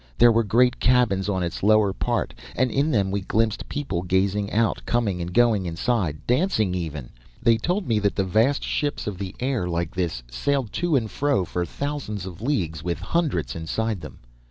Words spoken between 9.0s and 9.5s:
of the